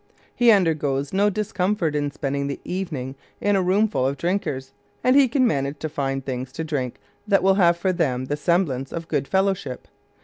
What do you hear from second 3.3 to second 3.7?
in a